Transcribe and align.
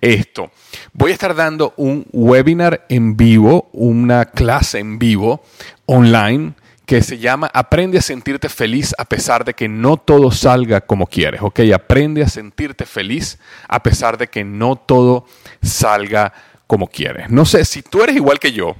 esto. 0.00 0.50
Voy 0.92 1.10
a 1.10 1.14
estar 1.14 1.34
dando 1.34 1.74
un 1.76 2.06
webinar 2.12 2.86
en 2.88 3.16
vivo, 3.16 3.68
una 3.72 4.26
clase 4.26 4.78
en 4.78 4.98
vivo 4.98 5.42
online 5.86 6.54
que 6.86 7.02
se 7.02 7.18
llama 7.18 7.50
Aprende 7.52 7.98
a 7.98 8.02
sentirte 8.02 8.48
feliz 8.48 8.94
a 8.96 9.04
pesar 9.04 9.44
de 9.44 9.54
que 9.54 9.68
no 9.68 9.96
todo 9.96 10.30
salga 10.30 10.80
como 10.80 11.06
quieres, 11.06 11.42
¿ok? 11.42 11.60
Aprende 11.74 12.22
a 12.22 12.28
sentirte 12.28 12.86
feliz 12.86 13.38
a 13.68 13.82
pesar 13.82 14.16
de 14.16 14.28
que 14.28 14.44
no 14.44 14.76
todo 14.76 15.26
salga 15.62 16.32
como 16.66 16.86
quieres. 16.86 17.28
No 17.28 17.44
sé, 17.44 17.64
si 17.64 17.82
tú 17.82 18.02
eres 18.02 18.16
igual 18.16 18.38
que 18.38 18.52
yo, 18.52 18.76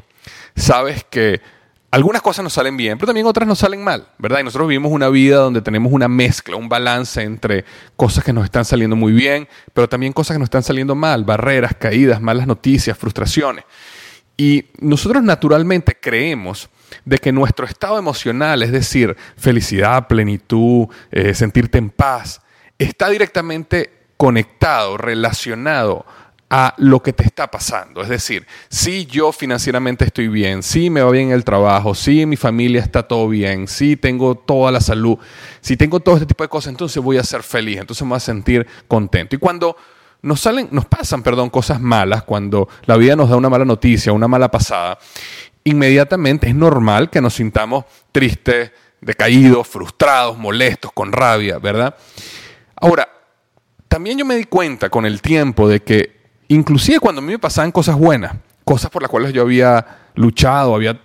sabes 0.55 1.05
que 1.05 1.41
algunas 1.91 2.21
cosas 2.21 2.43
nos 2.43 2.53
salen 2.53 2.77
bien, 2.77 2.99
pero 2.99 3.07
también 3.07 3.27
otras 3.27 3.47
nos 3.47 3.59
salen 3.59 3.83
mal, 3.83 4.09
¿verdad? 4.19 4.41
Y 4.41 4.45
nosotros 4.45 4.69
vivimos 4.69 4.93
una 4.93 5.09
vida 5.09 5.37
donde 5.37 5.63
tenemos 5.63 5.93
una 5.93 6.09
mezcla, 6.09 6.57
un 6.57 6.69
balance 6.69 7.23
entre 7.23 7.65
cosas 7.97 8.25
que 8.25 8.33
nos 8.33 8.45
están 8.45 8.65
saliendo 8.65 8.97
muy 8.97 9.13
bien, 9.13 9.49
pero 9.73 9.89
también 9.89 10.13
cosas 10.13 10.35
que 10.35 10.39
nos 10.39 10.47
están 10.47 10.63
saliendo 10.63 10.95
mal, 10.95 11.25
barreras, 11.25 11.75
caídas, 11.79 12.21
malas 12.21 12.47
noticias, 12.47 12.99
frustraciones. 12.99 13.65
Y 14.37 14.67
nosotros 14.79 15.23
naturalmente 15.23 15.97
creemos 15.99 16.69
de 17.05 17.19
que 17.19 17.33
nuestro 17.33 17.65
estado 17.65 17.99
emocional, 17.99 18.63
es 18.63 18.73
decir, 18.73 19.17
felicidad, 19.37 20.09
plenitud, 20.09 20.89
eh, 21.11 21.35
sentirte 21.35 21.79
en 21.79 21.91
paz, 21.91 22.43
está 22.79 23.09
directamente 23.09 23.93
conectado, 24.17 24.97
relacionado 24.97 26.05
a 26.49 26.75
lo 26.79 27.03
que 27.03 27.13
te 27.13 27.25
está 27.25 27.51
pasando. 27.51 28.03
Es 28.03 28.09
decir, 28.09 28.47
si 28.69 29.07
yo 29.07 29.33
financieramente 29.33 30.05
estoy 30.05 30.29
bien, 30.29 30.63
si 30.63 30.91
me 30.91 31.03
va 31.03 31.11
bien 31.11 31.31
el 31.31 31.45
trabajo, 31.45 31.95
si 31.95 32.25
mi 32.27 32.37
familia 32.37 32.81
está 32.81 33.03
todo 33.03 33.29
bien, 33.29 33.67
si 33.67 33.97
tengo 33.97 34.37
toda 34.37 34.71
la 34.71 34.81
salud, 34.81 35.19
si 35.61 35.77
tengo 35.77 36.01
todo 36.01 36.17
este 36.17 36.27
tipo 36.27 36.45
de 36.45 36.49
cosas, 36.49 36.71
entonces 36.71 37.03
voy 37.03 37.19
a 37.19 37.25
ser 37.25 37.43
feliz, 37.43 37.79
entonces 37.79 38.03
me 38.05 38.11
voy 38.11 38.17
a 38.17 38.21
sentir 38.21 38.67
contento. 38.87 39.35
Y 39.35 39.39
cuando 39.39 39.77
nos 40.23 40.41
salen, 40.41 40.69
nos 40.71 40.87
pasan, 40.87 41.23
perdón, 41.23 41.51
cosas 41.51 41.81
malas, 41.81 42.23
cuando 42.23 42.69
la 42.85 42.97
vida 42.97 43.17
nos 43.17 43.29
da 43.29 43.37
una 43.37 43.51
mala 43.51 43.65
noticia, 43.65 44.13
una 44.13 44.29
mala 44.29 44.51
pasada, 44.51 44.99
inmediatamente 45.65 46.49
es 46.49 46.55
normal 46.55 47.11
que 47.11 47.21
nos 47.21 47.35
sintamos 47.35 47.85
tristes, 48.13 48.71
decaídos, 49.01 49.67
frustrados, 49.67 50.39
molestos, 50.39 50.93
con 50.93 51.13
rabia, 51.13 51.59
¿verdad? 51.59 51.97
Ahora, 52.77 53.09
también 53.89 54.19
yo 54.19 54.25
me 54.25 54.37
di 54.37 54.45
cuenta 54.45 54.91
con 54.91 55.07
el 55.07 55.21
tiempo 55.21 55.69
de 55.69 55.83
que 55.83 56.16
inclusive 56.49 57.01
cuando 57.01 57.21
a 57.21 57.25
mí 57.25 57.33
me 57.33 57.39
pasaban 57.39 57.73
cosas 57.73 57.97
buenas, 57.97 58.35
cosas 58.65 58.91
por 58.91 59.01
las 59.01 59.11
cuales 59.11 59.33
yo 59.33 59.43
había 59.43 59.87
luchado, 60.17 60.75
había, 60.75 61.01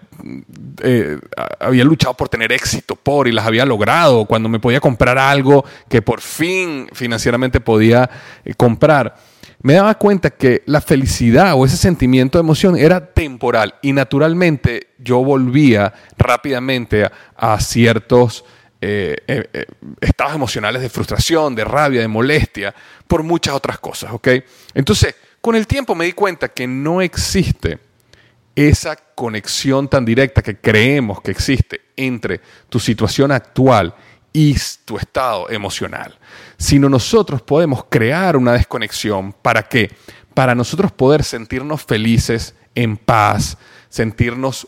eh, 0.82 1.20
había 1.60 1.84
luchado 1.84 2.16
por 2.16 2.28
tener 2.28 2.52
éxito, 2.52 2.96
por, 2.96 3.28
y 3.28 3.32
las 3.32 3.46
había 3.46 3.66
logrado, 3.66 4.26
cuando 4.26 4.50
me 4.50 4.60
podía 4.60 4.80
comprar 4.80 5.18
algo 5.20 5.64
que 5.88 6.02
por 6.02 6.22
fin 6.22 6.88
financieramente 6.94 7.60
podía 7.60 8.10
eh, 8.44 8.56
comprar, 8.56 9.16
me 9.62 9.74
daba 9.74 9.94
cuenta 9.96 10.32
que 10.32 10.64
la 10.66 10.82
felicidad 10.82 11.54
o 11.54 11.64
ese 11.64 11.78
sentimiento 11.78 12.40
de 12.40 12.42
emoción 12.42 12.76
era 12.76 13.14
temporal 13.14 13.76
y 13.84 13.94
naturalmente 13.94 14.88
yo 14.98 15.24
volvía 15.24 15.94
rápidamente 16.18 17.08
a, 17.38 17.60
ciertos... 17.60 18.44
Eh, 18.84 19.16
estados 20.00 20.34
emocionales 20.34 20.82
de 20.82 20.90
frustración, 20.90 21.54
de 21.54 21.64
rabia, 21.64 22.02
de 22.02 22.08
molestia, 22.08 22.74
por 23.08 23.22
muchas 23.22 23.54
otras 23.54 23.78
cosas, 23.78 24.12
¿ok? 24.12 24.30
Entonces, 24.74 25.14
con 25.42 25.56
el 25.56 25.68
tiempo 25.68 25.96
me 25.96 26.06
di 26.06 26.14
cuenta 26.14 26.50
que 26.50 26.68
no 26.68 27.02
existe 27.02 27.80
esa 28.56 28.96
conexión 28.96 29.88
tan 29.88 30.06
directa 30.06 30.42
que 30.42 30.58
creemos 30.58 31.22
que 31.22 31.32
existe 31.32 31.82
entre 31.96 32.42
tu 32.70 32.80
situación 32.80 33.32
actual 33.32 33.96
y 34.34 34.56
tu 34.86 34.98
estado 34.98 35.50
emocional, 35.50 36.18
sino 36.58 36.88
nosotros 36.88 37.42
podemos 37.42 37.86
crear 37.90 38.38
una 38.38 38.54
desconexión 38.54 39.34
para 39.34 39.64
que 39.64 39.92
para 40.34 40.56
nosotros 40.56 40.92
poder 40.92 41.24
sentirnos 41.24 41.84
felices, 41.84 42.56
en 42.74 42.96
paz, 42.96 43.58
sentirnos 43.90 44.66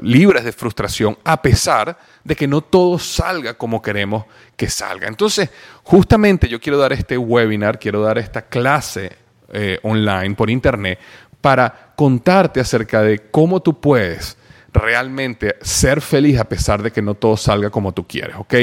libres 0.00 0.44
de 0.44 0.52
frustración, 0.52 1.18
a 1.24 1.42
pesar 1.42 1.98
de 2.22 2.36
que 2.36 2.46
no 2.46 2.60
todo 2.60 2.98
salga 3.00 3.54
como 3.58 3.82
queremos 3.82 4.24
que 4.56 4.70
salga. 4.70 5.08
Entonces, 5.08 5.50
justamente 5.82 6.48
yo 6.48 6.60
quiero 6.60 6.78
dar 6.78 6.92
este 6.92 7.18
webinar, 7.18 7.80
quiero 7.80 8.00
dar 8.02 8.18
esta 8.18 8.42
clase 8.42 9.16
eh, 9.52 9.78
online, 9.82 10.34
por 10.34 10.50
internet, 10.50 10.98
para 11.40 11.92
contarte 11.96 12.60
acerca 12.60 13.02
de 13.02 13.18
cómo 13.30 13.60
tú 13.60 13.80
puedes 13.80 14.36
realmente 14.72 15.56
ser 15.62 16.00
feliz 16.00 16.38
a 16.38 16.44
pesar 16.48 16.82
de 16.82 16.92
que 16.92 17.02
no 17.02 17.14
todo 17.14 17.36
salga 17.36 17.70
como 17.70 17.92
tú 17.92 18.06
quieres, 18.06 18.36
¿ok? 18.36 18.54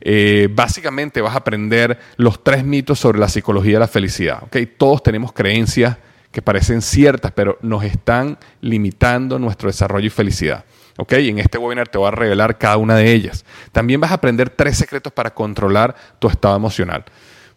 Eh, 0.00 0.48
básicamente 0.50 1.20
vas 1.20 1.34
a 1.34 1.38
aprender 1.38 1.98
los 2.16 2.44
tres 2.44 2.64
mitos 2.64 2.98
sobre 2.98 3.18
la 3.18 3.28
psicología 3.28 3.74
de 3.74 3.80
la 3.80 3.88
felicidad, 3.88 4.42
¿ok? 4.42 4.56
Todos 4.76 5.02
tenemos 5.02 5.32
creencias 5.32 5.96
que 6.30 6.42
parecen 6.42 6.82
ciertas, 6.82 7.32
pero 7.32 7.58
nos 7.62 7.84
están 7.84 8.38
limitando 8.60 9.38
nuestro 9.38 9.68
desarrollo 9.68 10.08
y 10.08 10.10
felicidad. 10.10 10.64
¿ok? 10.96 11.12
Y 11.14 11.28
en 11.28 11.38
este 11.38 11.58
webinar 11.58 11.88
te 11.88 11.98
voy 11.98 12.08
a 12.08 12.10
revelar 12.10 12.58
cada 12.58 12.76
una 12.76 12.96
de 12.96 13.12
ellas. 13.12 13.44
También 13.72 14.00
vas 14.00 14.10
a 14.10 14.14
aprender 14.14 14.50
tres 14.50 14.76
secretos 14.76 15.12
para 15.12 15.32
controlar 15.32 15.94
tu 16.18 16.28
estado 16.28 16.56
emocional. 16.56 17.04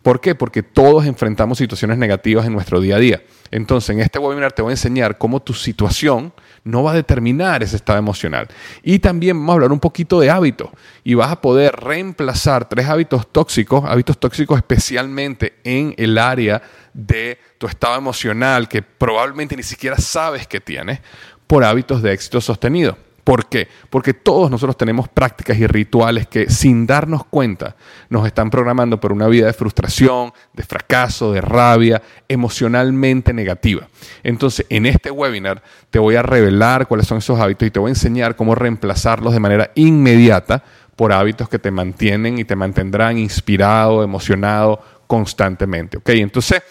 ¿Por 0.07 0.21
qué? 0.21 0.35
Porque 0.35 0.63
todos 0.63 1.05
enfrentamos 1.05 1.57
situaciones 1.57 1.97
negativas 1.97 2.45
en 2.45 2.53
nuestro 2.53 2.79
día 2.79 2.95
a 2.95 2.99
día. 2.99 3.23
Entonces, 3.51 3.89
en 3.89 3.99
este 3.99 4.19
webinar 4.19 4.53
te 4.53 4.61
voy 4.61 4.69
a 4.69 4.75
enseñar 4.75 5.17
cómo 5.17 5.41
tu 5.41 5.53
situación 5.53 6.31
no 6.63 6.81
va 6.81 6.91
a 6.91 6.95
determinar 6.95 7.61
ese 7.61 7.75
estado 7.75 7.99
emocional. 7.99 8.47
Y 8.83 8.99
también 8.99 9.37
vamos 9.37 9.49
a 9.49 9.53
hablar 9.55 9.73
un 9.73 9.81
poquito 9.81 10.21
de 10.21 10.29
hábitos 10.29 10.69
y 11.03 11.13
vas 11.15 11.29
a 11.29 11.41
poder 11.41 11.75
reemplazar 11.75 12.69
tres 12.69 12.87
hábitos 12.87 13.27
tóxicos, 13.33 13.83
hábitos 13.83 14.17
tóxicos 14.17 14.55
especialmente 14.55 15.55
en 15.65 15.93
el 15.97 16.17
área 16.17 16.61
de 16.93 17.37
tu 17.57 17.67
estado 17.67 17.97
emocional 17.97 18.69
que 18.69 18.81
probablemente 18.81 19.57
ni 19.57 19.63
siquiera 19.63 19.97
sabes 19.97 20.47
que 20.47 20.61
tienes, 20.61 21.01
por 21.47 21.65
hábitos 21.65 22.01
de 22.01 22.13
éxito 22.13 22.39
sostenido. 22.39 22.97
¿Por 23.27 23.47
qué? 23.47 23.67
Porque 23.89 24.13
todos 24.13 24.49
nosotros 24.49 24.77
tenemos 24.77 25.09
prácticas 25.09 25.57
y 25.57 25.67
rituales 25.67 26.27
que 26.27 26.49
sin 26.49 26.87
darnos 26.87 27.25
cuenta 27.25 27.75
nos 28.07 28.25
están 28.25 28.49
programando 28.49 29.01
por 29.01 29.11
una 29.11 29.27
vida 29.27 29.47
de 29.47 29.51
frustración, 29.51 30.31
de 30.53 30.63
fracaso, 30.63 31.33
de 31.33 31.41
rabia, 31.41 32.01
emocionalmente 32.29 33.33
negativa. 33.33 33.89
Entonces, 34.23 34.65
en 34.69 34.85
este 34.85 35.11
webinar 35.11 35.61
te 35.89 35.99
voy 35.99 36.15
a 36.15 36.21
revelar 36.21 36.87
cuáles 36.87 37.05
son 37.05 37.17
esos 37.17 37.37
hábitos 37.37 37.67
y 37.67 37.71
te 37.71 37.79
voy 37.79 37.89
a 37.89 37.95
enseñar 37.95 38.37
cómo 38.37 38.55
reemplazarlos 38.55 39.33
de 39.33 39.41
manera 39.41 39.71
inmediata 39.75 40.63
por 40.95 41.11
hábitos 41.11 41.49
que 41.49 41.59
te 41.59 41.69
mantienen 41.69 42.37
y 42.37 42.45
te 42.45 42.55
mantendrán 42.55 43.17
inspirado, 43.17 44.03
emocionado 44.03 44.79
constantemente. 45.05 45.97
¿Ok? 45.97 46.11
Entonces, 46.11 46.61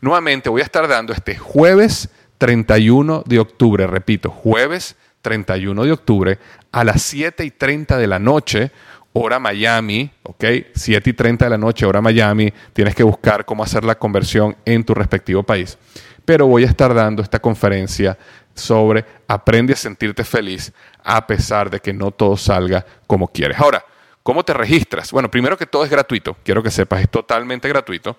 nuevamente 0.00 0.48
voy 0.48 0.62
a 0.62 0.64
estar 0.64 0.88
dando 0.88 1.12
este 1.12 1.36
jueves 1.36 2.08
31 2.38 3.22
de 3.26 3.38
octubre, 3.38 3.86
repito, 3.86 4.30
jueves 4.30 4.96
31 5.22 5.84
de 5.84 5.92
octubre 5.92 6.38
a 6.72 6.84
las 6.84 7.02
7 7.02 7.44
y 7.44 7.50
30 7.50 7.98
de 7.98 8.06
la 8.06 8.18
noche, 8.18 8.70
hora 9.12 9.38
Miami, 9.38 10.10
¿ok? 10.22 10.44
7 10.74 11.10
y 11.10 11.12
30 11.12 11.46
de 11.46 11.50
la 11.50 11.58
noche, 11.58 11.86
hora 11.86 12.00
Miami, 12.00 12.52
tienes 12.72 12.94
que 12.94 13.02
buscar 13.02 13.44
cómo 13.44 13.62
hacer 13.62 13.84
la 13.84 13.96
conversión 13.96 14.56
en 14.64 14.84
tu 14.84 14.94
respectivo 14.94 15.42
país. 15.42 15.78
Pero 16.24 16.46
voy 16.46 16.64
a 16.64 16.66
estar 16.66 16.94
dando 16.94 17.22
esta 17.22 17.40
conferencia 17.40 18.16
sobre 18.54 19.04
aprende 19.26 19.72
a 19.72 19.76
sentirte 19.76 20.24
feliz 20.24 20.72
a 21.02 21.26
pesar 21.26 21.70
de 21.70 21.80
que 21.80 21.92
no 21.92 22.10
todo 22.10 22.36
salga 22.36 22.84
como 23.06 23.28
quieres. 23.28 23.58
Ahora, 23.58 23.84
¿cómo 24.22 24.44
te 24.44 24.52
registras? 24.52 25.10
Bueno, 25.12 25.30
primero 25.30 25.56
que 25.56 25.66
todo 25.66 25.84
es 25.84 25.90
gratuito, 25.90 26.36
quiero 26.44 26.62
que 26.62 26.70
sepas, 26.70 27.00
es 27.00 27.10
totalmente 27.10 27.68
gratuito. 27.68 28.16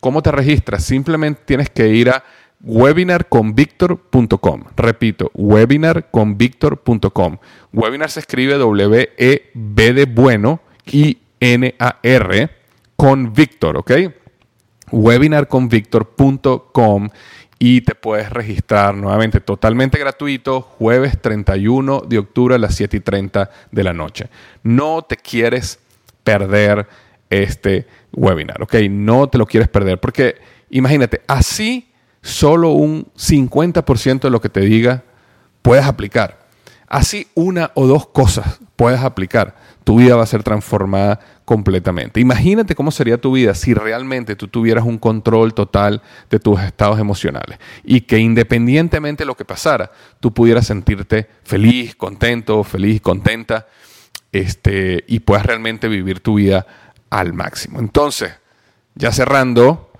¿Cómo 0.00 0.22
te 0.22 0.32
registras? 0.32 0.84
Simplemente 0.84 1.42
tienes 1.44 1.70
que 1.70 1.88
ir 1.88 2.10
a 2.10 2.24
webinarconvictor.com. 2.64 4.64
Repito, 4.76 5.30
webinarconvictor.com. 5.34 7.36
Webinar 7.72 8.10
se 8.10 8.20
escribe 8.20 8.58
W-E-B 8.58 9.92
de 9.92 10.04
bueno 10.06 10.60
y 10.86 11.18
N-A-R 11.40 12.50
con 12.96 13.32
Victor, 13.32 13.76
¿ok? 13.76 13.92
webinarconvictor.com 14.90 17.08
y 17.58 17.82
te 17.82 17.94
puedes 17.94 18.30
registrar 18.30 18.94
nuevamente 18.94 19.40
totalmente 19.40 19.98
gratuito 19.98 20.60
jueves 20.60 21.20
31 21.20 22.02
de 22.06 22.18
octubre 22.18 22.54
a 22.54 22.58
las 22.58 22.74
7 22.74 22.98
y 22.98 23.00
30 23.00 23.50
de 23.70 23.84
la 23.84 23.92
noche. 23.92 24.28
No 24.62 25.02
te 25.02 25.16
quieres 25.16 25.78
perder 26.22 26.86
este 27.30 27.86
webinar, 28.12 28.62
¿ok? 28.62 28.74
No 28.90 29.28
te 29.28 29.38
lo 29.38 29.46
quieres 29.46 29.68
perder 29.68 29.98
porque 29.98 30.36
imagínate, 30.70 31.22
así 31.26 31.88
solo 32.24 32.70
un 32.70 33.06
50% 33.18 34.20
de 34.20 34.30
lo 34.30 34.40
que 34.40 34.48
te 34.48 34.60
diga 34.60 35.04
puedes 35.60 35.84
aplicar. 35.84 36.40
Así 36.88 37.26
una 37.34 37.70
o 37.74 37.86
dos 37.86 38.06
cosas 38.06 38.60
puedes 38.76 39.00
aplicar. 39.00 39.54
Tu 39.84 39.98
vida 39.98 40.16
va 40.16 40.22
a 40.22 40.26
ser 40.26 40.42
transformada 40.42 41.20
completamente. 41.44 42.20
Imagínate 42.20 42.74
cómo 42.74 42.90
sería 42.90 43.20
tu 43.20 43.32
vida 43.32 43.54
si 43.54 43.74
realmente 43.74 44.36
tú 44.36 44.48
tuvieras 44.48 44.84
un 44.84 44.96
control 44.96 45.52
total 45.52 46.00
de 46.30 46.40
tus 46.40 46.60
estados 46.60 46.98
emocionales 46.98 47.58
y 47.84 48.00
que 48.00 48.18
independientemente 48.18 49.24
de 49.24 49.26
lo 49.26 49.36
que 49.36 49.44
pasara, 49.44 49.92
tú 50.18 50.32
pudieras 50.32 50.66
sentirte 50.66 51.28
feliz, 51.42 51.94
contento, 51.94 52.64
feliz, 52.64 53.02
contenta 53.02 53.66
este, 54.32 55.04
y 55.06 55.20
puedas 55.20 55.44
realmente 55.44 55.88
vivir 55.88 56.20
tu 56.20 56.36
vida 56.36 56.66
al 57.10 57.34
máximo. 57.34 57.80
Entonces, 57.80 58.32
ya 58.94 59.12
cerrando, 59.12 59.90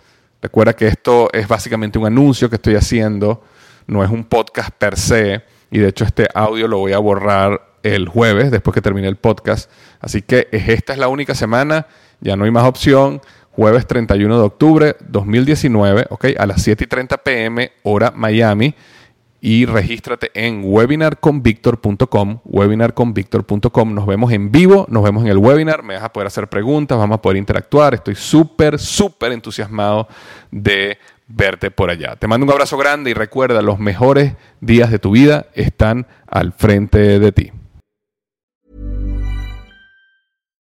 Recuerda 0.44 0.74
que 0.74 0.86
esto 0.86 1.30
es 1.32 1.48
básicamente 1.48 1.98
un 1.98 2.04
anuncio 2.04 2.50
que 2.50 2.56
estoy 2.56 2.74
haciendo, 2.74 3.42
no 3.86 4.04
es 4.04 4.10
un 4.10 4.24
podcast 4.24 4.68
per 4.76 4.98
se, 4.98 5.42
y 5.70 5.78
de 5.78 5.88
hecho 5.88 6.04
este 6.04 6.28
audio 6.34 6.68
lo 6.68 6.80
voy 6.80 6.92
a 6.92 6.98
borrar 6.98 7.78
el 7.82 8.08
jueves, 8.10 8.50
después 8.50 8.74
que 8.74 8.82
termine 8.82 9.08
el 9.08 9.16
podcast. 9.16 9.70
Así 10.00 10.20
que 10.20 10.48
esta 10.52 10.92
es 10.92 10.98
la 10.98 11.08
única 11.08 11.34
semana, 11.34 11.86
ya 12.20 12.36
no 12.36 12.44
hay 12.44 12.50
más 12.50 12.64
opción. 12.64 13.22
Jueves 13.52 13.86
31 13.86 14.36
de 14.36 14.44
octubre 14.44 14.96
2019, 15.08 16.08
¿ok? 16.10 16.26
A 16.38 16.44
las 16.44 16.60
7 16.60 16.84
y 16.84 16.86
30 16.88 17.16
pm, 17.16 17.72
hora 17.82 18.12
Miami 18.14 18.74
y 19.46 19.66
regístrate 19.66 20.30
en 20.32 20.62
webinarconvictor.com, 20.64 22.38
webinarconvictor.com. 22.46 23.94
Nos 23.94 24.06
vemos 24.06 24.32
en 24.32 24.50
vivo, 24.50 24.86
nos 24.88 25.02
vemos 25.02 25.22
en 25.22 25.28
el 25.28 25.36
webinar, 25.36 25.82
me 25.82 25.92
vas 25.92 26.04
a 26.04 26.10
poder 26.14 26.28
hacer 26.28 26.48
preguntas, 26.48 26.96
vamos 26.96 27.18
a 27.18 27.20
poder 27.20 27.36
interactuar. 27.36 27.92
Estoy 27.92 28.14
súper, 28.14 28.78
súper 28.78 29.32
entusiasmado 29.32 30.08
de 30.50 30.96
verte 31.28 31.70
por 31.70 31.90
allá. 31.90 32.16
Te 32.16 32.26
mando 32.26 32.46
un 32.46 32.52
abrazo 32.52 32.78
grande 32.78 33.10
y 33.10 33.12
recuerda, 33.12 33.60
los 33.60 33.78
mejores 33.78 34.32
días 34.62 34.90
de 34.90 34.98
tu 34.98 35.10
vida 35.10 35.44
están 35.52 36.06
al 36.26 36.54
frente 36.54 37.18
de 37.18 37.32
ti. 37.32 37.52